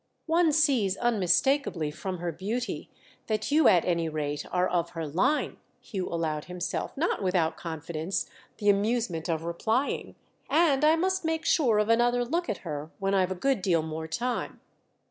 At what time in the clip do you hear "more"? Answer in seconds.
13.83-14.07